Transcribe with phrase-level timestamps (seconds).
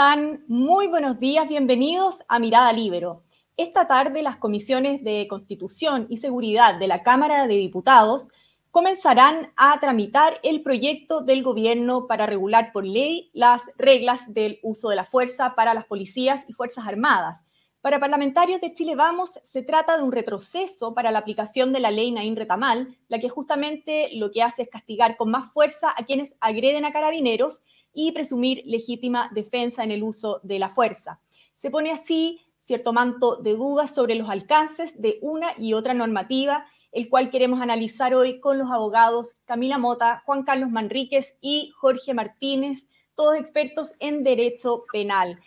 [0.00, 0.44] ¿Cómo están?
[0.48, 3.22] Muy buenos días, bienvenidos a Mirada Libero.
[3.58, 8.28] Esta tarde las comisiones de Constitución y Seguridad de la Cámara de Diputados
[8.70, 14.88] comenzarán a tramitar el proyecto del gobierno para regular por ley las reglas del uso
[14.88, 17.44] de la fuerza para las policías y Fuerzas Armadas.
[17.82, 21.90] Para parlamentarios de Chile Vamos, se trata de un retroceso para la aplicación de la
[21.90, 26.04] ley Naín Retamal, la que justamente lo que hace es castigar con más fuerza a
[26.04, 31.20] quienes agreden a carabineros y presumir legítima defensa en el uso de la fuerza.
[31.56, 36.66] Se pone así cierto manto de dudas sobre los alcances de una y otra normativa,
[36.92, 42.14] el cual queremos analizar hoy con los abogados Camila Mota, Juan Carlos Manríquez y Jorge
[42.14, 45.38] Martínez, todos expertos en derecho penal.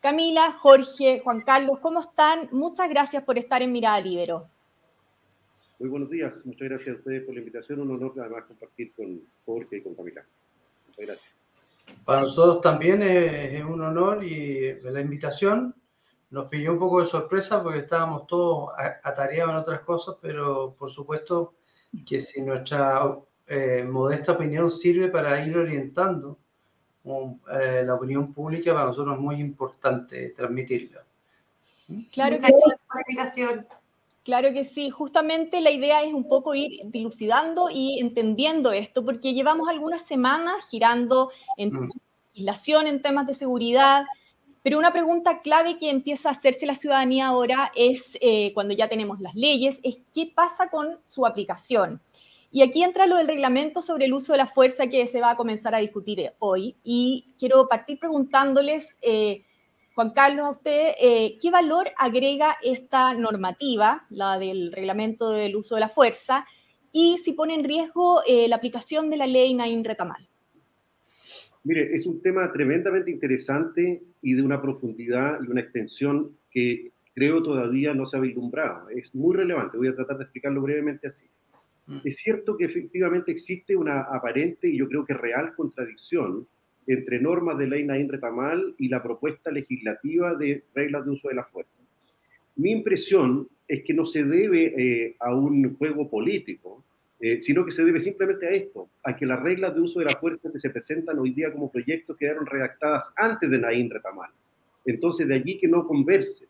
[0.00, 2.48] Camila, Jorge, Juan Carlos, ¿cómo están?
[2.50, 4.48] Muchas gracias por estar en Mirada Libero.
[5.78, 7.80] Muy buenos días, muchas gracias a ustedes por la invitación.
[7.80, 10.24] Un honor además compartir con Jorge y con Camila.
[10.88, 11.31] Muchas gracias.
[12.04, 15.74] Para nosotros también es, un honor y la invitación
[16.30, 18.70] nos pilló un poco de sorpresa porque estábamos todos
[19.04, 21.54] atareados en otras cosas, pero por supuesto
[22.06, 26.38] que si nuestra eh, modesta opinión sirve para ir orientando
[27.04, 31.04] eh, la opinión pública, para nosotros es muy importante transmitirla.
[32.12, 33.42] Claro que sí.
[34.24, 39.34] Claro que sí, justamente la idea es un poco ir dilucidando y entendiendo esto, porque
[39.34, 41.90] llevamos algunas semanas girando en mm.
[42.34, 44.04] legislación, en temas de seguridad,
[44.62, 48.88] pero una pregunta clave que empieza a hacerse la ciudadanía ahora es, eh, cuando ya
[48.88, 52.00] tenemos las leyes, es qué pasa con su aplicación.
[52.52, 55.30] Y aquí entra lo del reglamento sobre el uso de la fuerza que se va
[55.30, 56.76] a comenzar a discutir hoy.
[56.84, 58.96] Y quiero partir preguntándoles...
[59.02, 59.42] Eh,
[59.94, 65.74] Juan Carlos, a usted, eh, ¿qué valor agrega esta normativa, la del reglamento del uso
[65.74, 66.46] de la fuerza,
[66.92, 70.28] y si pone en riesgo eh, la aplicación de la ley Nain Retamal?
[71.64, 77.42] Mire, es un tema tremendamente interesante y de una profundidad y una extensión que creo
[77.42, 78.88] todavía no se ha vislumbrado.
[78.88, 81.26] Es muy relevante, voy a tratar de explicarlo brevemente así.
[81.86, 81.98] Mm.
[82.04, 86.46] Es cierto que efectivamente existe una aparente y yo creo que real contradicción
[86.86, 91.34] entre normas de ley Naín Retamal y la propuesta legislativa de reglas de uso de
[91.34, 91.70] la fuerza.
[92.56, 96.84] Mi impresión es que no se debe eh, a un juego político,
[97.20, 100.06] eh, sino que se debe simplemente a esto, a que las reglas de uso de
[100.06, 104.30] la fuerza que se presentan hoy día como proyectos quedaron redactadas antes de Naín Retamal.
[104.84, 106.46] Entonces, de allí que no converse.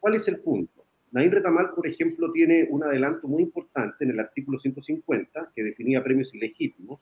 [0.00, 0.84] ¿Cuál es el punto?
[1.12, 6.02] Naín Retamal, por ejemplo, tiene un adelanto muy importante en el artículo 150, que definía
[6.02, 6.98] premios ilegítimos,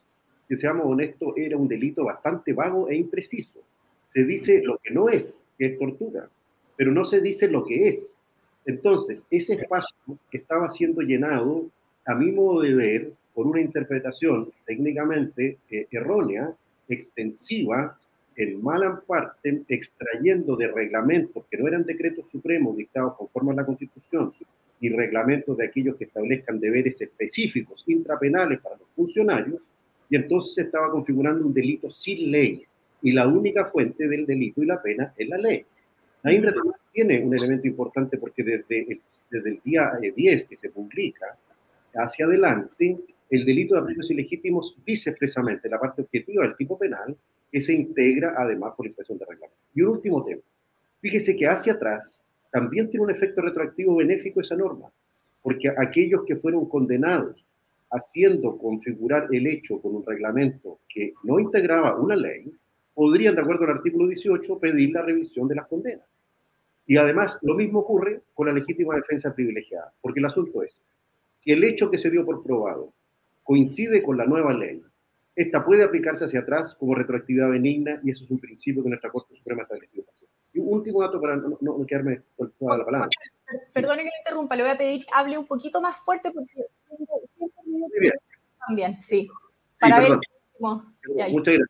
[0.49, 3.61] que seamos honestos, era un delito bastante vago e impreciso.
[4.07, 6.29] Se dice lo que no es, que es tortura,
[6.77, 8.19] pero no se dice lo que es.
[8.67, 9.97] Entonces, ese espacio
[10.31, 11.67] que estaba siendo llenado,
[12.05, 16.55] a mi modo de ver, por una interpretación técnicamente eh, errónea,
[16.89, 17.97] extensiva,
[18.37, 23.67] en mala parte, extrayendo de reglamentos que no eran decretos supremos dictados conforme a la
[23.67, 24.33] Constitución
[24.81, 29.61] y reglamentos de aquellos que establezcan deberes específicos intrapenales para los funcionarios,
[30.13, 32.63] y entonces se estaba configurando un delito sin ley.
[33.01, 35.65] Y la única fuente del delito y la pena es la ley.
[36.23, 36.53] La INRE
[36.93, 41.35] tiene un elemento importante porque desde el, desde el día 10 eh, que se publica
[41.95, 42.99] hacia adelante,
[43.31, 47.17] el delito de apremios ilegítimos dice expresamente la parte objetiva del tipo penal
[47.51, 49.57] que se integra además por impresión de reglamento.
[49.75, 50.43] Y un último tema.
[51.01, 54.93] Fíjese que hacia atrás también tiene un efecto retroactivo benéfico esa norma,
[55.41, 57.43] porque aquellos que fueron condenados
[57.93, 62.51] haciendo configurar el hecho con un reglamento que no integraba una ley,
[62.95, 66.07] podrían, de acuerdo al artículo 18, pedir la revisión de las condenas.
[66.87, 70.81] Y además, lo mismo ocurre con la legítima defensa privilegiada, porque el asunto es,
[71.35, 72.93] si el hecho que se dio por probado
[73.43, 74.83] coincide con la nueva ley,
[75.35, 79.11] esta puede aplicarse hacia atrás como retroactividad benigna y eso es un principio que nuestra
[79.11, 80.05] Corte Suprema ha establecido.
[80.53, 83.09] Y un último dato para no, no, quedarme con toda la palabra.
[83.73, 86.53] Perdone que le interrumpa, le voy a pedir hable un poquito más fuerte porque
[88.67, 89.29] también, sí.
[89.81, 90.19] Para ver
[91.31, 91.69] Muchas gracias.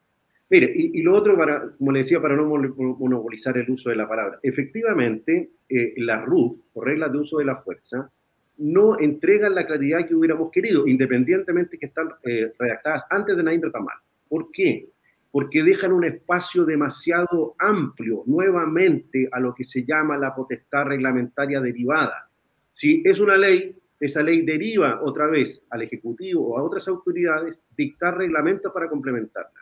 [0.51, 4.07] Mire, y, lo otro, para, como le decía, para no monopolizar el uso de la
[4.07, 8.11] palabra, efectivamente, eh, la RUF, o reglas de uso de la fuerza,
[8.59, 13.63] no entregan la claridad que hubiéramos querido, independientemente que están eh, redactadas antes de Naim
[13.73, 13.97] Tamal.
[14.29, 14.91] ¿Por qué?
[15.31, 21.63] Porque dejan un espacio demasiado amplio nuevamente a lo que se llama la potestad reglamentaria
[21.63, 22.29] derivada.
[22.71, 27.63] Si es una ley, esa ley deriva otra vez al Ejecutivo o a otras autoridades
[27.77, 29.61] dictar reglamentos para complementarla.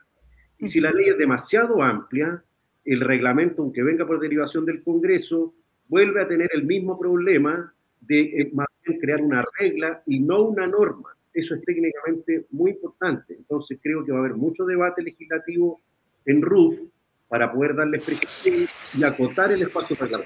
[0.58, 2.42] Y si la ley es demasiado amplia,
[2.86, 5.54] el reglamento, aunque venga por derivación del Congreso,
[5.88, 7.70] vuelve a tener el mismo problema
[8.00, 8.52] de eh,
[8.98, 11.10] crear una regla y no una norma.
[11.34, 13.34] Eso es técnicamente muy importante.
[13.34, 15.82] Entonces creo que va a haber mucho debate legislativo
[16.24, 16.80] en RUF
[17.28, 18.66] para poder darle expresión
[18.98, 20.22] y acotar el espacio para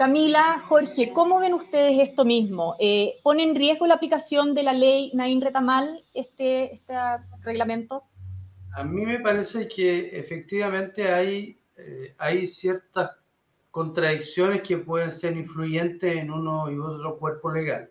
[0.00, 2.74] Camila, Jorge, ¿cómo ven ustedes esto mismo?
[2.78, 6.94] Eh, ¿Pone en riesgo la aplicación de la ley Nain Retamal, este, este
[7.42, 8.04] reglamento?
[8.72, 13.10] A mí me parece que efectivamente hay, eh, hay ciertas
[13.70, 17.90] contradicciones que pueden ser influyentes en uno y otro cuerpo legal.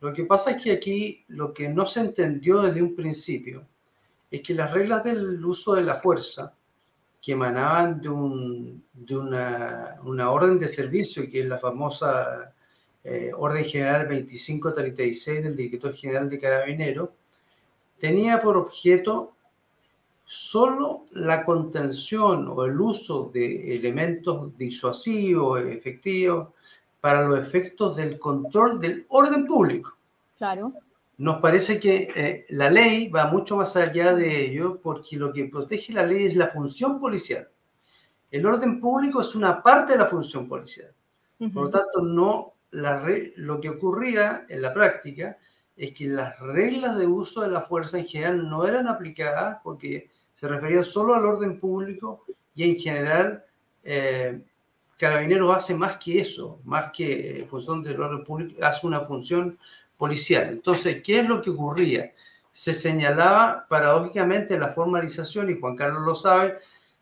[0.00, 3.66] Lo que pasa es que aquí lo que no se entendió desde un principio
[4.30, 6.54] es que las reglas del uso de la fuerza
[7.28, 12.54] que emanaban de, un, de una, una, orden de servicio, que es la famosa
[13.04, 17.10] eh, Orden General 2536 del Director General de Carabineros,
[17.98, 19.34] tenía por objeto
[20.24, 26.48] solo la contención o el uso de elementos disuasivos, efectivos,
[26.98, 29.98] para los efectos del control del orden público.
[30.38, 30.72] Claro.
[31.18, 35.46] Nos parece que eh, la ley va mucho más allá de ello porque lo que
[35.46, 37.48] protege la ley es la función policial.
[38.30, 40.92] El orden público es una parte de la función policial.
[41.52, 43.04] Por lo tanto, no la
[43.36, 45.38] lo que ocurría en la práctica
[45.76, 50.10] es que las reglas de uso de la fuerza en general no eran aplicadas porque
[50.34, 52.24] se referían solo al orden público
[52.54, 53.44] y en general
[53.84, 54.40] eh,
[54.98, 59.56] Carabineros hace más que eso, más que función del orden público, hace una función
[59.98, 60.48] policial.
[60.50, 62.14] Entonces, ¿qué es lo que ocurría?
[62.52, 66.58] Se señalaba paradójicamente la formalización, y Juan Carlos lo sabe,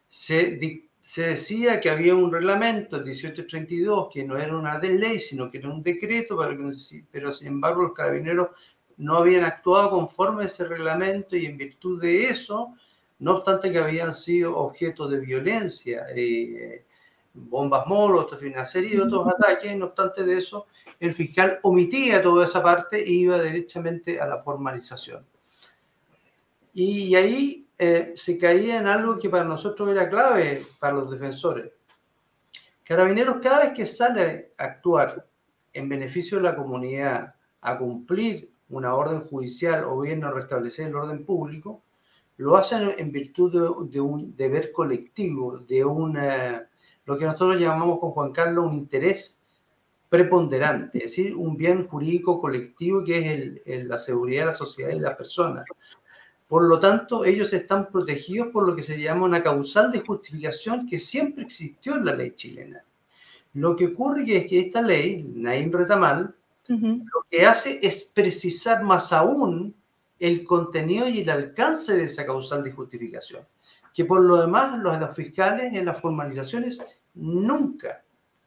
[0.08, 5.50] se, se decía que había un reglamento, el 1832, que no era una ley, sino
[5.50, 6.72] que era un decreto, pero,
[7.12, 8.48] pero sin embargo los carabineros
[8.96, 12.74] no habían actuado conforme a ese reglamento y en virtud de eso,
[13.18, 16.84] no obstante que habían sido objeto de violencia, eh,
[17.34, 20.66] bombas molotov y una serie de otros ataques, no obstante de eso,
[21.00, 25.24] el fiscal omitía toda esa parte e iba directamente a la formalización.
[26.72, 31.72] Y ahí eh, se caía en algo que para nosotros era clave, para los defensores.
[32.84, 35.26] Carabineros cada vez que sale a actuar
[35.72, 40.96] en beneficio de la comunidad, a cumplir una orden judicial o bien a restablecer el
[40.96, 41.82] orden público,
[42.38, 46.68] lo hacen en virtud de, un deber colectivo, de una,
[47.04, 49.40] lo que nosotros llamamos con Juan Carlos un interés
[50.08, 55.00] preponderante, es decir, un bien jurídico colectivo que es la seguridad de la sociedad y
[55.00, 55.64] las personas.
[56.48, 60.86] Por lo tanto, ellos están protegidos por lo que se llama una causal de justificación
[60.86, 62.84] que siempre existió en la ley chilena.
[63.54, 66.34] Lo que ocurre es que esta ley, Naim Retamal,
[66.68, 69.74] lo que hace es precisar más aún
[70.18, 73.42] el contenido y el alcance de esa causal de justificación,
[73.92, 76.80] que por lo demás los fiscales en las formalizaciones
[77.14, 78.02] nunca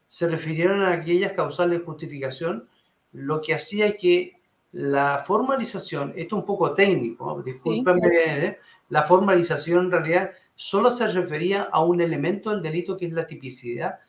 [0.10, 2.68] se refirieron a aquellas causales de justificación,
[3.14, 4.42] lo que hacía que
[4.72, 8.08] la formalización, esto es un poco técnico, discúlpenme,
[8.48, 8.60] ¿eh?
[8.90, 13.28] la formalización en realidad solo se refería a un elemento del delito que es la
[13.28, 14.00] tipicidad,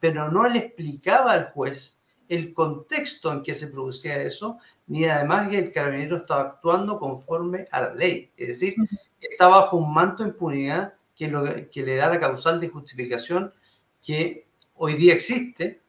[0.00, 1.98] pero no le explicaba al juez
[2.28, 4.58] el contexto en que se producía eso,
[4.88, 8.74] ni además que el carabinero estaba actuando conforme a la ley, es decir,
[9.20, 13.52] está bajo un manto de impunidad que, lo, que le da la causal de justificación
[14.04, 14.43] que
[14.76, 15.80] hoy día existe,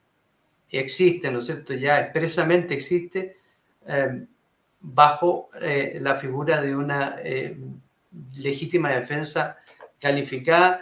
[0.72, 1.74] existe, ¿no es cierto?
[1.74, 3.38] Ya expresamente existe
[3.88, 4.26] eh,
[4.80, 7.58] bajo eh, la figura de una eh,
[8.38, 9.58] legítima defensa
[10.00, 10.82] calificada.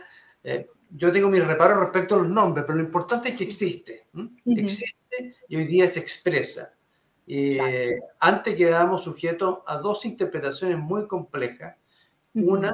[0.90, 4.08] yo tengo mis reparos respecto a los nombres, pero lo importante es que existe.
[4.46, 6.74] Existe y hoy día se expresa.
[8.20, 11.78] Antes quedábamos sujetos a dos interpretaciones muy complejas.
[12.34, 12.74] Una,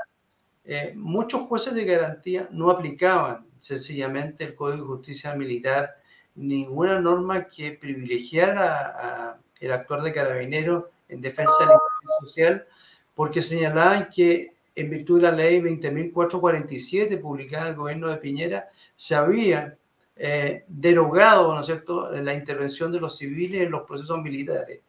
[0.96, 6.00] muchos jueces de garantía no aplicaban sencillamente el Código de Justicia Militar
[6.36, 12.68] ninguna norma que privilegiara a, el actuar de carabinero en defensa del interés social,
[13.14, 18.70] porque señalaban que en virtud de la ley 20.447 publicada en el gobierno de Piñera,
[18.96, 19.78] se había
[20.16, 24.80] eh, derogado, ¿no es cierto?, la intervención de los civiles en los procesos militares.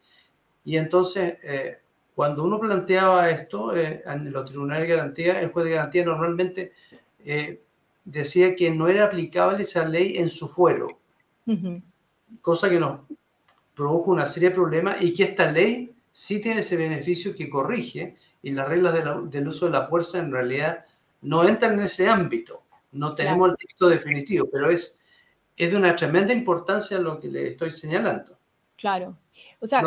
[0.63, 1.79] Y entonces, eh,
[2.15, 6.73] cuando uno planteaba esto eh, en los tribunales de garantía, el juez de garantía normalmente
[8.03, 10.99] decía que no era aplicable esa ley en su fuero,
[12.41, 13.01] cosa que nos
[13.75, 18.17] produjo una serie de problemas y que esta ley sí tiene ese beneficio que corrige
[18.41, 20.85] y las reglas del uso de la fuerza en realidad
[21.21, 22.63] no entran en ese ámbito.
[22.91, 24.97] No tenemos el texto definitivo, pero es,
[25.55, 28.37] es de una tremenda importancia lo que le estoy señalando.
[28.77, 29.17] Claro.
[29.59, 29.83] O sea,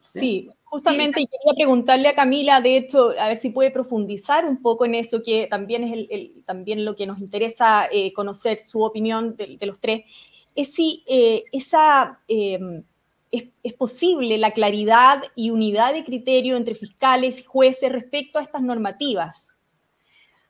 [0.00, 4.62] sí, Justamente, y quería preguntarle a Camila, de hecho, a ver si puede profundizar un
[4.62, 8.82] poco en eso, que también es el, también lo que nos interesa eh, conocer su
[8.82, 10.04] opinión de, los tres,
[10.54, 12.84] es si eh, esa, em,
[13.32, 18.42] es, es, posible la claridad y unidad de criterio entre fiscales y jueces respecto a
[18.42, 19.52] estas normativas.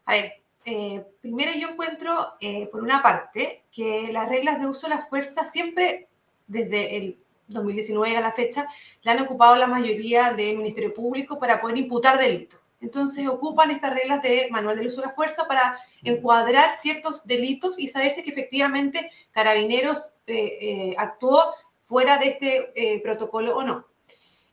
[0.05, 0.33] A ver,
[0.65, 5.03] eh, primero yo encuentro, eh, por una parte, que las reglas de uso de la
[5.03, 6.09] fuerza siempre,
[6.47, 7.19] desde el
[7.51, 8.67] 2019 a la fecha,
[9.03, 12.61] la han ocupado la mayoría del Ministerio Público para poder imputar delitos.
[12.81, 17.79] Entonces ocupan estas reglas de manual del uso de la fuerza para encuadrar ciertos delitos
[17.79, 23.91] y saber si que efectivamente Carabineros eh, actuó fuera de este protocolo o no.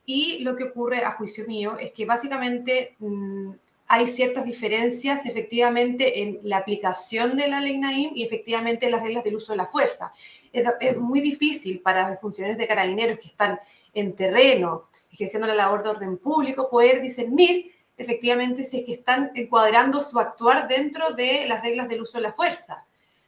[0.09, 3.51] Y lo que ocurre, a juicio mío, es que básicamente mm,
[3.89, 9.01] hay ciertas diferencias efectivamente en la aplicación de la ley Naim y efectivamente en las
[9.03, 10.13] reglas del uso de la fuerza.
[10.53, 13.59] Es, muy difícil para los funcionarios de carabineros que están
[13.93, 19.31] en terreno, ejerciendo la labor de orden público, poder discernir efectivamente si es que están
[19.33, 22.85] encuadrando su actuar dentro de las reglas del uso de la fuerza.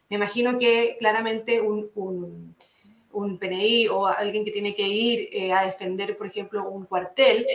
[0.08, 2.54] Me imagino que claramente un, un,
[3.12, 7.46] un PNI o alguien que tiene que ir eh, a defender, por ejemplo, un cuartel,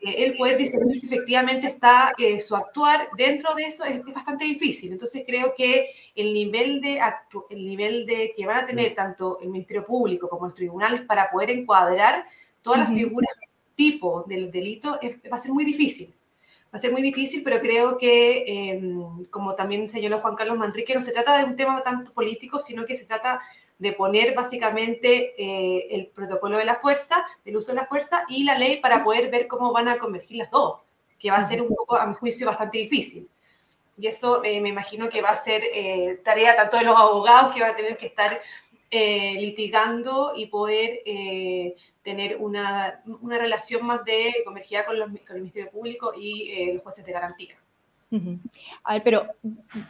[0.00, 4.92] el poder discernir si efectivamente está eh, su actuar dentro de eso es, bastante difícil.
[4.92, 7.00] Entonces creo que el nivel de
[7.50, 11.30] el nivel de que van a tener tanto el Ministerio Público como los tribunales para
[11.30, 12.26] poder encuadrar
[12.62, 13.30] todas las figuras
[13.74, 14.98] tipo del delito
[15.30, 16.12] va a ser muy difícil.
[16.74, 20.94] Va a ser muy difícil, pero creo que, em, como también señaló Juan Carlos Manrique,
[20.94, 23.40] no se trata de un tema tanto político, sino que se trata
[23.78, 28.44] de poner básicamente eh, el protocolo de la fuerza, del uso de la fuerza y
[28.44, 30.80] la ley para poder ver cómo van a convergir las dos,
[31.18, 33.28] que va a ser un poco, a mi juicio, bastante difícil.
[33.98, 37.54] Y eso eh, me imagino que va a ser eh, tarea tanto de los abogados
[37.54, 38.40] que van a tener que estar
[38.88, 41.02] litigando y poder
[42.02, 46.82] tener una, una, relación más de convergida con, los, con el Ministerio Público y los
[46.82, 47.58] jueces de garantía.
[48.84, 49.26] A ver, pero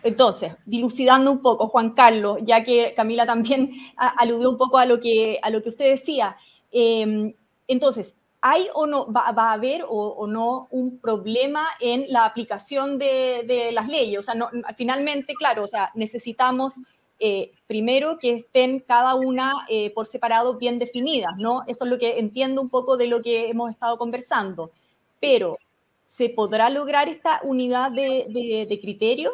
[0.03, 5.01] entonces, dilucidando un poco, Juan Carlos, ya que Camila también aludió un poco a lo
[5.01, 6.37] que, a lo que usted decía,
[6.73, 7.35] em,
[7.69, 13.71] entonces, ¿hay o no, va, a haber o, no un problema en la aplicación de,
[13.73, 14.21] las leyes?
[14.21, 16.81] O sea, no, finalmente, claro, o sea, necesitamos
[17.19, 21.65] eh, primero que estén cada una eh, por separado bien definidas, ¿no?
[21.67, 24.71] Eso es lo que entiendo un poco de lo que hemos estado conversando.
[25.19, 25.59] Pero
[26.07, 29.31] ¿se podrá lograr esta unidad de, criterio?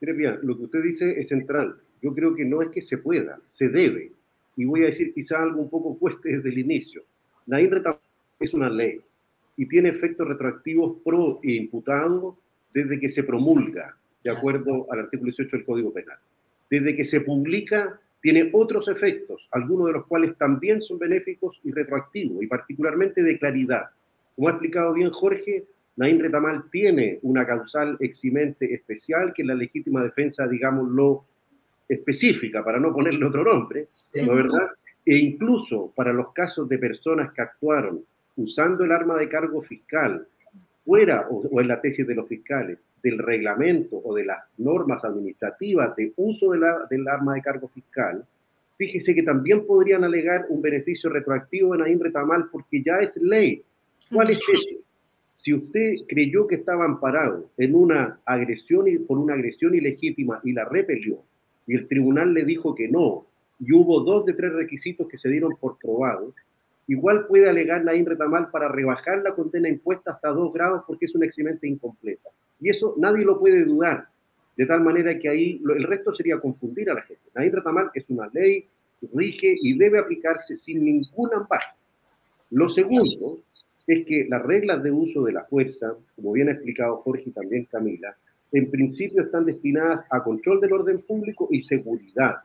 [0.00, 1.76] Mire, bien, lo que usted dice es central.
[2.00, 4.12] Yo creo que no es que se pueda, se debe.
[4.56, 7.02] Y voy a decir quizá algo un poco fuerte desde el inicio.
[7.46, 7.98] La INRETA
[8.38, 9.00] es una ley
[9.56, 12.38] y tiene efectos retroactivos pro e imputado
[12.72, 16.18] desde que se promulga, de acuerdo al artículo 18 del Código Penal.
[16.70, 21.72] Desde que se publica, tiene otros efectos, algunos de los cuales también son benéficos y
[21.72, 23.90] retroactivos, y particularmente de claridad.
[24.34, 25.64] Como ha explicado bien Jorge,
[25.96, 31.24] Naín Retamal tiene una causal eximente especial, que es la legítima defensa, digámoslo,
[31.88, 33.88] específica, para no ponerle otro nombre,
[34.26, 34.70] ¿no verdad?
[35.06, 38.02] E incluso para los casos de personas que actuaron
[38.36, 40.26] usando el arma de cargo fiscal,
[40.84, 45.94] fuera o, en la tesis de los fiscales, del reglamento o de las normas administrativas
[45.94, 48.24] de uso del arma de cargo fiscal,
[48.76, 53.62] fíjese que también podrían alegar un beneficio retroactivo en Naín Retamal porque ya es ley
[54.14, 54.76] ¿Cuál es eso?
[55.34, 60.64] Si usted creyó que estaba amparado en una agresión por una agresión ilegítima y la
[60.64, 61.18] repelió,
[61.66, 63.26] y el tribunal le dijo que no,
[63.58, 66.34] y hubo dos de tres requisitos que se dieron por probados,
[66.86, 71.14] igual puede alegar la INRETAMAL para rebajar la condena impuesta hasta dos grados porque es
[71.14, 72.30] una eximente incompleta.
[72.60, 74.06] Y eso nadie lo puede dudar,
[74.56, 77.22] de tal manera que ahí el resto sería confundir a la gente.
[77.34, 78.64] La INRETAMAL es una ley,
[79.12, 81.66] rige y debe aplicarse sin ningún amparo.
[82.50, 83.40] Lo segundo
[83.86, 87.32] es que las reglas de uso de la fuerza, como bien ha explicado Jorge y
[87.32, 88.16] también Camila,
[88.52, 92.36] en principio están destinadas a control del orden público y seguridad,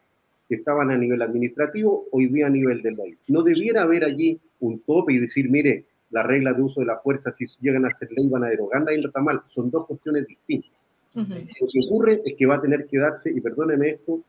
[0.48, 3.16] que estaban a nivel administrativo, hoy día a nivel de ley.
[3.28, 6.98] No debiera haber allí un tope y decir, mire, las reglas de uso de la
[6.98, 9.42] fuerza, si llegan a ser ley, van a derogarla y está mal.
[9.50, 10.72] Son dos cuestiones distintas.
[11.14, 14.22] Lo que ocurre es que va a tener que darse, y perdóneme esto,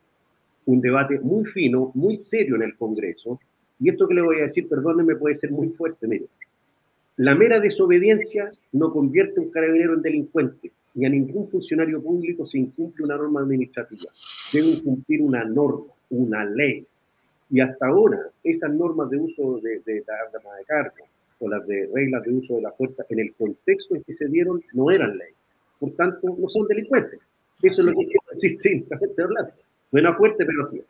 [0.65, 3.39] un debate muy fino, muy serio en el Congreso.
[3.79, 6.07] Y esto que le voy a decir, perdóneme, puede ser muy fuerte.
[6.07, 6.25] Mire,
[7.21, 12.47] la mera desobediencia no convierte a un carabinero en delincuente, ni a ningún funcionario público
[12.47, 14.11] se incumple una norma administrativa.
[14.51, 16.83] Deben cumplir una norma, una ley.
[17.51, 21.05] Y hasta ahora, esas normas de uso de, de la arma de cargo
[21.37, 24.27] o las de reglas de uso de la fuerza, en el contexto en que se
[24.27, 25.29] dieron, no eran ley.
[25.79, 27.19] Por tanto, no son delincuentes.
[27.61, 28.87] Eso es lo que quiero decir
[29.23, 29.53] hablando.
[29.91, 30.85] Suena fuerte, pero así es.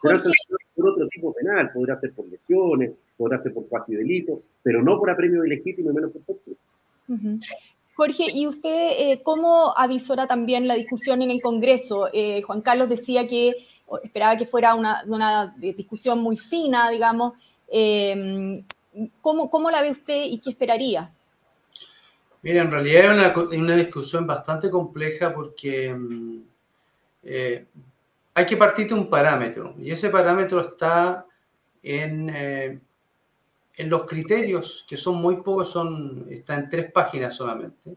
[0.00, 0.32] Podrá ser
[0.74, 4.98] por otro tipo penal, podrá ser por lesiones, podrá ser por cuasi delito, pero no
[4.98, 6.56] por apremio ilegítimo y menos por tortura.
[7.94, 12.08] Jorge, ¿y usted eh, cómo avisora también la discusión en el Congreso?
[12.12, 13.52] Eh, Juan Carlos decía que
[14.02, 17.34] esperaba que fuera una, una discusión muy fina, digamos.
[17.68, 18.64] Eh,
[19.20, 21.10] ¿cómo, ¿Cómo la ve usted y qué esperaría?
[22.42, 26.38] Mira, en realidad es una, discusión bastante compleja porque mm,
[27.24, 27.66] eh,
[28.34, 31.26] hay que partir de un parámetro y ese parámetro está
[31.82, 32.80] en, eh,
[33.76, 37.96] en los criterios, que son muy pocos, son, está en tres páginas solamente,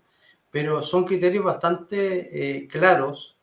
[0.51, 3.35] pero son criterios bastante eh, claros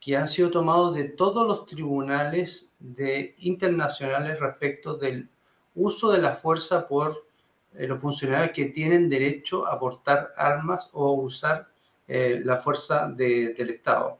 [0.00, 5.28] que han sido tomados de todos los tribunales de, internacionales respecto del
[5.74, 7.26] uso de la fuerza por
[7.74, 11.68] eh, los funcionarios que tienen derecho a portar armas o usar
[12.12, 14.18] la fuerza del Estado.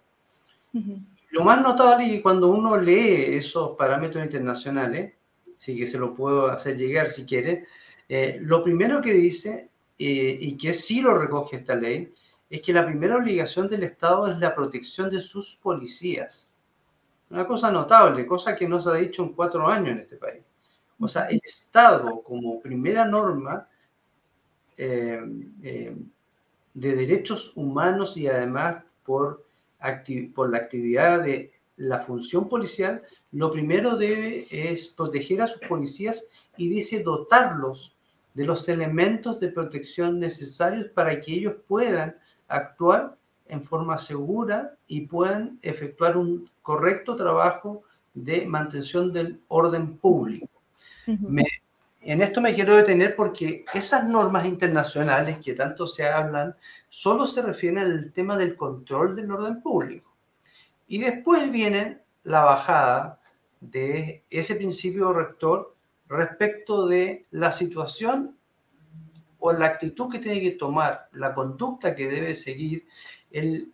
[1.30, 5.16] Lo más notable es que cuando uno lee esos parámetros internacionales,
[5.56, 7.66] sí que se lo puedo hacer llegar si quiere,
[8.08, 9.68] eh, lo primero que dice,
[10.02, 12.12] y que sí lo recoge esta ley,
[12.48, 16.58] es que la primera obligación del Estado es la protección de sus policías.
[17.30, 20.42] Una cosa notable, cosa que no se ha dicho en cuatro años en este país.
[20.98, 23.68] O sea, el Estado como primera norma
[24.76, 25.22] eh,
[25.62, 25.96] eh,
[26.74, 29.46] de derechos humanos y además por,
[30.34, 36.28] por la actividad de la función policial, lo primero debe es proteger a sus policías
[36.56, 37.96] y dice dotarlos
[38.34, 42.16] de los elementos de protección necesarios para que ellos puedan
[42.48, 47.82] actuar en forma segura y puedan efectuar un correcto trabajo
[48.14, 50.48] de mantención del orden público
[52.02, 56.56] en esto me quiero detener porque esas normas internacionales que tanto se hablan
[56.88, 60.14] solo se refieren al tema del control del orden público.
[60.88, 63.20] Y después viene la bajada
[63.60, 65.74] de ese principio rector
[66.08, 68.36] respecto de la situación
[69.38, 72.86] o la actitud que tiene que tomar, la conducta que debe seguir
[73.30, 73.72] el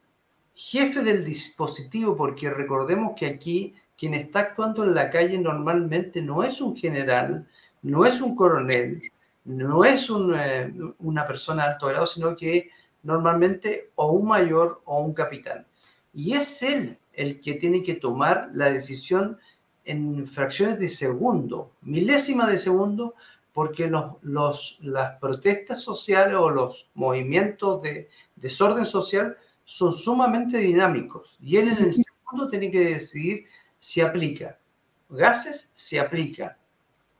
[0.55, 6.43] jefe del dispositivo, porque recordemos que aquí quien está actuando en la calle normalmente no
[6.43, 7.47] es un general,
[7.83, 9.03] no es un coronel,
[9.45, 12.71] no es eh, una persona de alto grado, sino que
[13.03, 15.67] normalmente o un mayor o un capitán.
[16.13, 19.39] Y es él el que tiene que tomar la decisión
[19.85, 23.15] en fracciones de segundo, milésima de segundo,
[23.53, 31.37] porque los, las protestas sociales o los movimientos de desorden social son sumamente dinámicos.
[31.41, 33.47] Y él en el segundo tiene que decidir
[33.79, 34.59] se aplica.
[35.09, 36.59] Gases se aplica.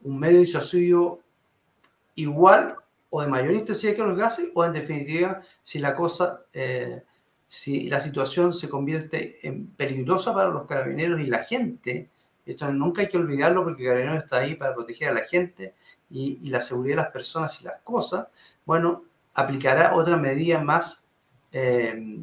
[0.07, 1.21] Un medio disuasorio
[2.15, 2.77] igual
[3.11, 7.03] o de mayor intensidad que los gases, o en definitiva, si la cosa, eh,
[7.47, 12.09] si la situación se convierte en peligrosa para los carabineros y la gente,
[12.45, 15.75] esto nunca hay que olvidarlo porque el carabinero está ahí para proteger a la gente
[16.09, 18.29] y, la seguridad de las personas y las cosas,
[18.65, 21.05] bueno, aplicará otra medida más,
[21.53, 22.21] eh,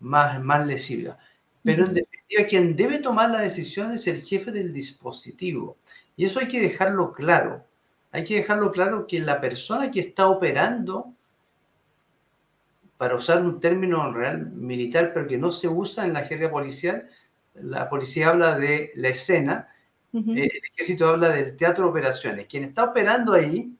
[0.00, 1.18] más, más lesiva.
[1.62, 5.76] Pero en definitiva, quien debe tomar la decisión es el jefe del dispositivo.
[6.18, 7.64] Y eso hay que dejarlo claro.
[8.10, 11.14] Hay que dejarlo claro que la persona que está operando,
[12.96, 17.08] para usar un término real militar, pero que no se usa en la jerga policial,
[17.54, 19.68] la policía habla de la escena,
[20.12, 22.46] eh, el ejército habla del teatro de operaciones.
[22.48, 23.72] Quien está operando ahí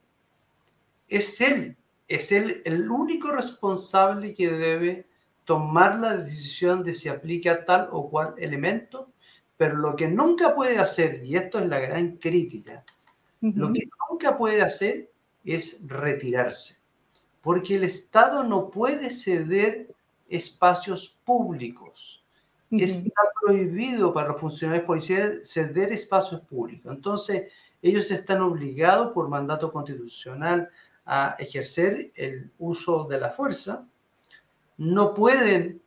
[1.08, 5.06] es él, es él el único responsable que debe
[5.44, 9.10] tomar la decisión de si aplica tal o cual elemento,
[9.58, 12.84] pero lo que nunca puede hacer, y esto es la gran crítica,
[13.40, 15.10] lo que nunca puede hacer
[15.44, 16.78] es retirarse,
[17.42, 19.94] porque el Estado no puede ceder
[20.28, 22.24] espacios públicos.
[22.70, 26.94] Está prohibido para los funcionarios policiales ceder espacios públicos.
[26.94, 27.50] Entonces,
[27.82, 30.68] ellos están obligados por mandato constitucional
[31.06, 33.86] a ejercer el uso de la fuerza,
[34.76, 35.80] no pueden,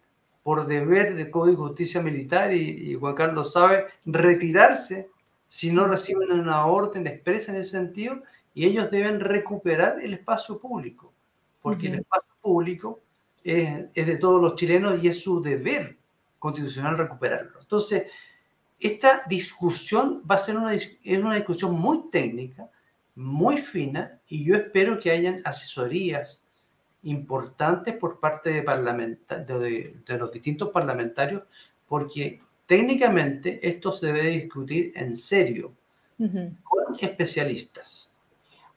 [0.43, 5.09] por deber de Código de Justicia Militar, y, Juan Carlos sabe, retirarse
[5.47, 8.21] si no reciben una orden expresa en ese sentido,
[8.53, 11.13] y ellos deben recuperar el espacio público,
[11.61, 12.99] porque el espacio público
[13.43, 15.97] es, de todos los chilenos y es su deber
[16.39, 17.59] constitucional recuperarlo.
[17.61, 18.05] Entonces,
[18.79, 22.69] esta discusión va a ser una, es una discusión muy técnica,
[23.15, 26.40] muy fina, y yo espero que hayan asesorías
[27.03, 31.43] importantes por parte de, de, de, los distintos parlamentarios,
[31.87, 35.73] porque técnicamente esto se debe discutir en serio
[36.17, 38.09] con especialistas.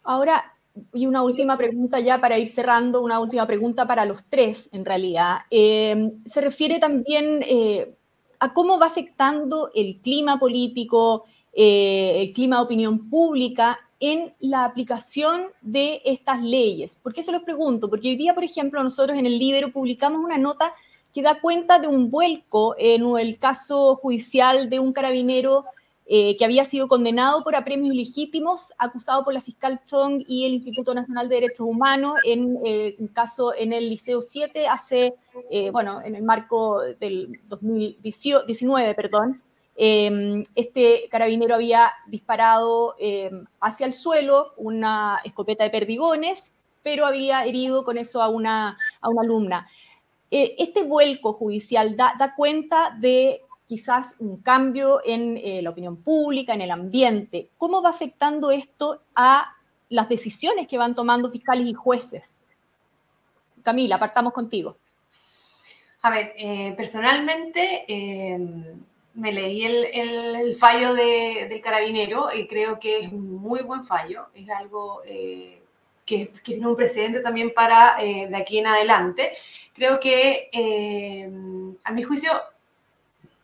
[0.03, 0.55] Ahora,
[0.93, 4.85] y una última pregunta ya para ir cerrando, una última pregunta para los tres en
[4.85, 5.39] realidad.
[5.51, 7.95] Eh, se refiere también eh,
[8.41, 14.65] a cómo va afectando el clima político, eh, el clima de opinión pública en la
[14.65, 16.97] aplicación de estas leyes.
[16.97, 17.89] ¿Por qué se los pregunto?
[17.89, 20.73] Porque hoy día, por ejemplo, nosotros en el Libro publicamos una nota
[21.13, 25.65] que da cuenta de un vuelco en el caso judicial de un carabinero
[26.07, 30.55] eh, que había sido condenado por apremios ilegítimos, acusado por la fiscal Chong y el
[30.55, 35.15] Instituto Nacional de Derechos Humanos en eh, un caso en el Liceo 7 hace,
[35.51, 39.41] eh, bueno, en el marco del 2019, perdón.
[39.77, 47.45] Em, este carabinero había disparado em, hacia el suelo una escopeta de perdigones, pero había
[47.45, 49.69] herido con eso a una, a una alumna.
[50.31, 56.55] este vuelco judicial da, da cuenta de quizás un cambio en eh, la opinión pública,
[56.55, 57.49] en el ambiente.
[57.57, 59.57] ¿Cómo va afectando esto a
[59.89, 62.41] las decisiones que van tomando fiscales y jueces?
[63.63, 64.77] Camila, partamos contigo.
[66.03, 68.75] A ver, eh, personalmente eh,
[69.15, 74.29] me leí el, fallo del carabinero y creo que es muy buen fallo.
[74.35, 75.63] Es algo que,
[76.05, 79.33] que, es un precedente también para de aquí en adelante.
[79.73, 81.29] Creo que,
[81.85, 82.31] a mi juicio,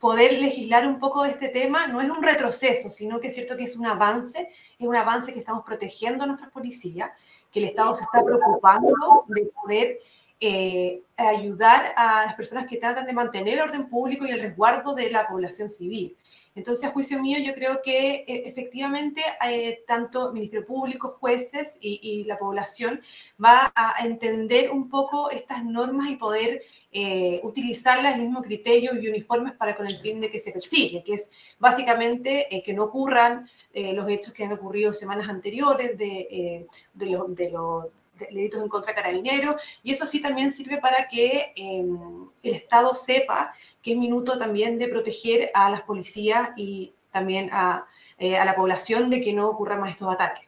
[0.01, 3.57] poder legislar un poco de este tema no es un retroceso, sino que es cierto
[3.57, 7.11] que es un avance, es un avance que estamos protegiendo a nuestras policías,
[7.53, 9.99] que el Estado se está preocupando de poder
[10.40, 14.94] eh, ayudar a las personas que tratan de mantener el orden público y el resguardo
[14.94, 16.16] de la población civil.
[16.55, 22.24] Entonces, a juicio mío, yo creo que eh, efectivamente eh, tanto Ministerio Público, jueces y,
[22.24, 23.00] la población
[23.42, 29.09] va a entender un poco estas normas y poder eh, utilizarlas el mismo criterio y
[29.09, 33.48] uniformes para con el fin de que se persigue, que es básicamente que no ocurran
[33.72, 37.87] los hechos que han ocurrido semanas anteriores de, de, de los
[38.29, 43.55] delitos en contra de carabineros, y eso sí también sirve para que el Estado sepa
[43.83, 47.87] que es minuto también de proteger a las policías y también a,
[48.19, 50.47] eh, a la población de que no ocurran más estos ataques.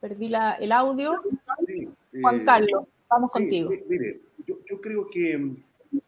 [0.00, 1.22] Perdí la, el audio.
[2.20, 3.70] Juan eh, Carlos, vamos contigo.
[3.88, 5.56] Mire, yo, yo creo que mm,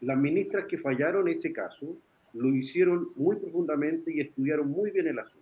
[0.02, 1.96] las ministras que fallaron en ese caso
[2.34, 5.37] lo hicieron muy profundamente y estudiaron muy bien el asunto.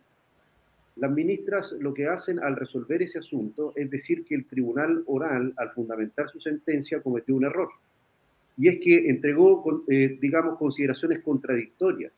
[0.97, 5.53] Las ministras lo que hacen al resolver ese asunto es decir que el tribunal oral,
[5.57, 7.69] al fundamentar su sentencia, cometió un error
[8.57, 12.13] y es que entregó, eh, digamos, consideraciones contradictorias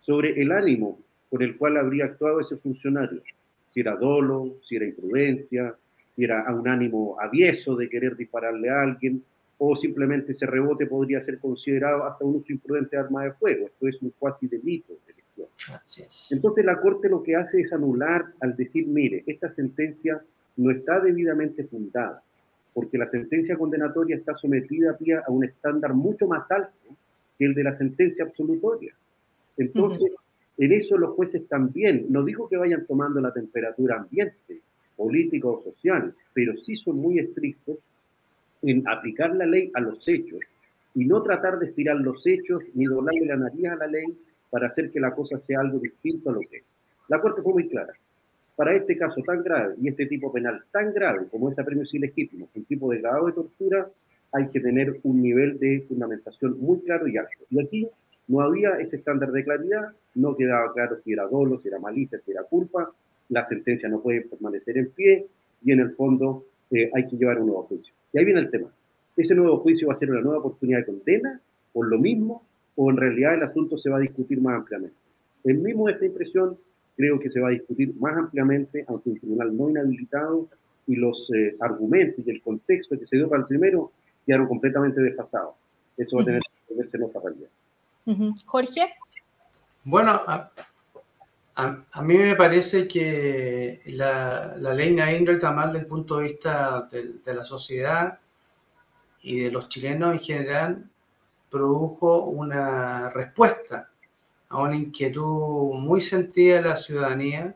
[0.00, 3.22] sobre el ánimo con el cual habría actuado ese funcionario,
[3.70, 5.74] si era dolo, si era imprudencia,
[6.14, 9.22] si era un ánimo avieso de querer dispararle a alguien,
[9.58, 13.66] o simplemente ese rebote podría ser considerado hasta un uso imprudente de arma de fuego.
[13.66, 14.94] Esto es un cuasi delito
[16.30, 20.22] Entonces la Corte lo que hace es anular al decir, mire, esta sentencia
[20.56, 22.22] no está debidamente fundada
[22.74, 26.72] porque la sentencia condenatoria está sometida a un estándar mucho más alto
[27.38, 28.92] que el de la sentencia absolutoria.
[29.56, 30.10] Entonces,
[30.58, 34.60] en eso los jueces también, no digo que vayan tomando la temperatura ambiente,
[34.96, 37.78] política o social, pero sí son muy estrictos
[38.62, 40.40] en aplicar la ley a los hechos
[40.94, 44.06] y no tratar de estirar los hechos ni doblarle la nariz a la ley
[44.54, 46.64] para hacer que la cosa sea algo distinto a lo que es.
[47.08, 47.92] La Corte fue muy clara
[48.54, 52.48] para este caso tan grave y este tipo penal tan grave como es apremios ilegítimos,
[52.54, 53.88] un tipo de grado de tortura,
[54.30, 57.44] hay que tener un nivel de fundamentación muy claro y alto.
[57.50, 57.88] Y aquí
[58.28, 62.20] no había ese estándar de claridad, no quedaba claro si era dolo, si era malicia,
[62.24, 62.92] si era culpa,
[63.30, 65.26] la sentencia no puede permanecer en pie
[65.64, 67.92] y en el fondo eh, hay que llevar un nuevo juicio.
[68.12, 68.68] Y ahí viene el tema.
[69.16, 71.40] ¿Ese nuevo juicio va a ser una nueva oportunidad de condena
[71.72, 72.44] por lo mismo
[72.76, 74.96] o en realidad el asunto se va a discutir más ampliamente?
[75.44, 76.56] El mismo esta impresión
[76.96, 80.48] creo que se va a discutir más ampliamente ante un tribunal no inhabilitado
[80.86, 83.92] y los eh, argumentos y el contexto que se dio para el primero
[84.26, 85.54] quedaron completamente desfasados.
[85.96, 87.48] Eso va a tener que verse en otra realidad.
[88.46, 88.92] Jorge.
[89.84, 90.50] Bueno, a,
[91.56, 96.24] a, mí me parece que la, la ley Nain está mal desde el punto de
[96.24, 98.18] vista de, de la sociedad
[99.22, 100.90] y de los chilenos en general,
[101.54, 103.88] produjo una respuesta
[104.48, 107.54] a una inquietud muy sentida de la ciudadanía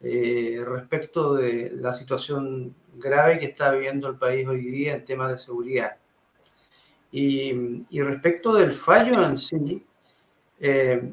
[0.00, 5.30] eh, respecto de la situación grave que está viviendo el país hoy día en temas
[5.30, 5.96] de seguridad.
[7.12, 9.86] Y, respecto del fallo en sí,
[10.58, 11.12] eh,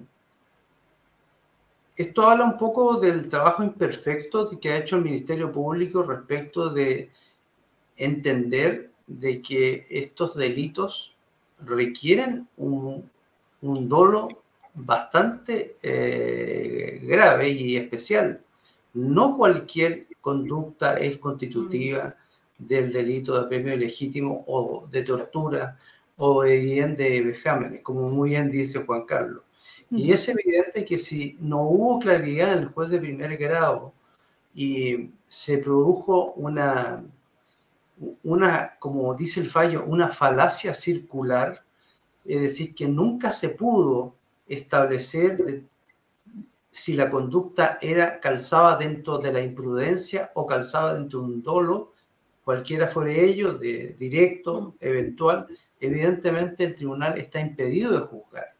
[1.96, 7.12] esto habla un poco del trabajo imperfecto que ha hecho el Ministerio Público respecto de
[7.96, 11.14] entender de que estos delitos
[11.66, 13.10] requieren un,
[13.62, 14.30] un dolo
[14.74, 18.42] bastante eh, grave y especial.
[18.94, 22.16] No cualquier conducta es constitutiva
[22.58, 25.78] del delito de premio ilegítimo o de tortura
[26.18, 29.44] o bien de vejámenes, como muy bien dice Juan Carlos.
[29.90, 33.94] Y es evidente que si no hubo claridad en el juez de primer grado
[34.54, 37.04] y se produjo una,
[38.24, 41.64] una, como dice el fallo, una falacia circular,
[42.26, 44.16] es decir, que nunca se pudo
[44.48, 45.64] establecer
[46.70, 51.94] si la conducta era calzaba dentro de la imprudencia o calzaba dentro de un dolo,
[52.44, 55.48] cualquiera fuera ello, de directo, eventual,
[55.80, 58.54] evidentemente el tribunal está impedido de juzgar,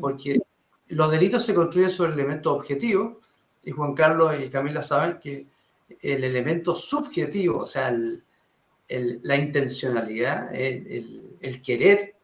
[0.00, 0.40] porque
[0.88, 3.18] los delitos se construyen sobre elementos objetivos,
[3.62, 5.46] y Juan Carlos y Camila saben que
[6.00, 7.94] el elemento subjetivo, o sea,
[8.90, 12.14] la intencionalidad, el, querer,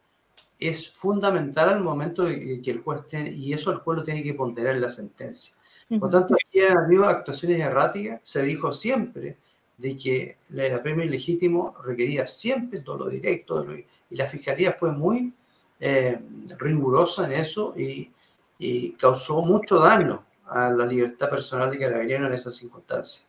[0.59, 4.23] es fundamental al momento de que el juez tiene, y eso el juez lo tiene
[4.23, 5.55] que ponderar en la sentencia.
[5.89, 9.37] Por lo tanto, aquí ha habido actuaciones erráticas, se dijo siempre
[9.79, 13.65] de que el apremio ilegítimo requería siempre todo lo directo,
[14.11, 15.33] y la fiscalía fue muy
[15.79, 16.19] eh,
[16.59, 18.11] rigurosa en eso y,
[18.59, 23.29] y, causó mucho daño a la libertad personal de Carabinero en esas circunstancias.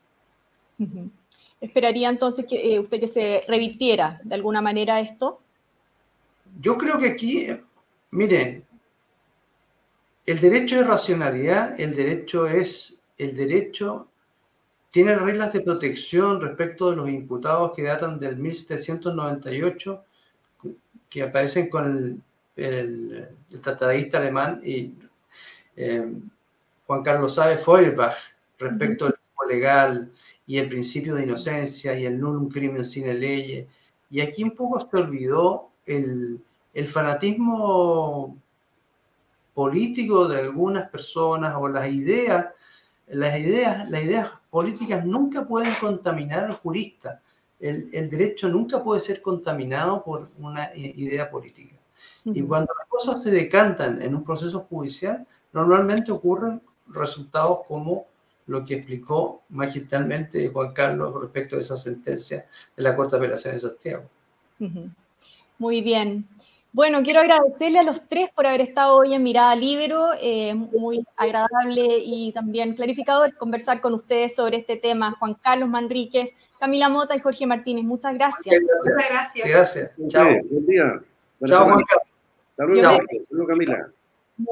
[1.59, 5.39] ¿Esperaría entonces que eh, usted que se revirtiera de alguna manera esto?
[6.59, 7.47] Yo creo que aquí,
[8.11, 8.61] mire,
[10.25, 14.07] el derecho de racionalidad, el derecho es, el derecho
[14.91, 20.03] tiene reglas de protección respecto de los imputados que datan del 1798,
[21.09, 22.23] que aparecen con
[22.55, 23.29] el,
[23.61, 24.93] tratadista alemán y
[25.75, 26.11] eh,
[26.85, 28.15] Juan Carlos Sabe Feuerbach
[28.57, 30.11] respecto al tiempo legal
[30.47, 33.67] y el principio de inocencia y el nullum crimen sine ley.
[34.09, 36.41] Y aquí un poco se olvidó el,
[36.73, 38.37] el fanatismo
[39.53, 42.47] político de algunas personas o las ideas,
[43.07, 47.21] las ideas, las ideas políticas nunca pueden contaminar al jurista.
[47.59, 51.75] El, el derecho nunca puede ser contaminado por una idea política.
[52.23, 58.05] Y cuando las cosas se decantan en un proceso judicial, normalmente ocurren resultados como
[58.47, 63.61] lo que explicó magistralmente Juan Carlos respecto de esa sentencia de la Corte de Apelaciones
[63.61, 64.03] de Santiago.
[65.59, 66.25] Muy bien.
[66.71, 70.11] Bueno, quiero agradecerle a los tres por haber estado hoy en Mirada Libero.
[70.21, 75.11] Eh, muy agradable y también clarificador conversar con ustedes sobre este tema.
[75.13, 77.83] Juan Carlos Manríquez, Camila Mota y Jorge Martínez.
[77.83, 78.61] Muchas gracias.
[78.61, 79.47] Muchas gracias.
[79.47, 79.91] gracias.
[80.07, 80.27] Chao.
[80.49, 81.01] Buen día.
[81.45, 81.83] Chao, Juan
[82.55, 82.81] Carlos.
[82.81, 83.47] Chao.
[83.47, 83.89] Camila.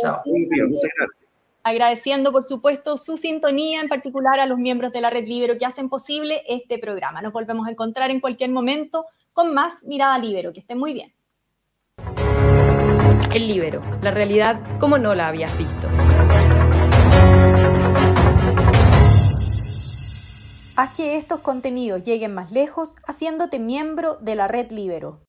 [0.02, 0.22] Chao.
[0.26, 0.66] Buen día.
[0.66, 1.25] Muchas gracias
[1.66, 5.66] agradeciendo por supuesto su sintonía, en particular a los miembros de la Red Libero que
[5.66, 7.24] hacen posible este programa.
[7.24, 10.54] Nos volvemos a encontrar en cualquier momento con más Mirada Libero.
[10.54, 11.12] Que estén muy bien.
[13.34, 15.88] El Libero, la realidad como no la habías visto.
[20.76, 25.25] Haz que estos contenidos lleguen más lejos haciéndote miembro de la Red Libero.